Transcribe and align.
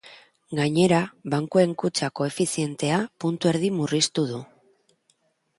Gainera, 0.59 1.01
bankuen 1.33 1.75
kutxa 1.83 2.09
koefizientea 2.21 2.97
puntu 3.25 3.53
erdi 3.53 3.73
murriztu 3.77 4.29
du. 4.33 4.41